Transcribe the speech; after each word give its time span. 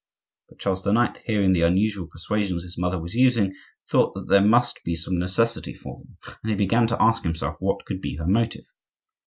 But 0.49 0.57
Charles 0.57 0.83
IX., 0.87 1.19
hearing 1.25 1.53
the 1.53 1.61
unusual 1.61 2.07
persuasions 2.07 2.63
his 2.63 2.75
mother 2.75 2.99
was 2.99 3.13
using, 3.13 3.53
thought 3.87 4.15
that 4.15 4.27
there 4.29 4.41
must 4.41 4.83
be 4.83 4.95
some 4.95 5.19
necessity 5.19 5.75
for 5.75 5.95
them, 5.99 6.17
and 6.41 6.49
he 6.49 6.55
began 6.55 6.87
to 6.87 6.99
ask 6.99 7.21
himself 7.21 7.57
what 7.59 7.85
could 7.85 8.01
be 8.01 8.15
her 8.15 8.25
motive. 8.25 8.65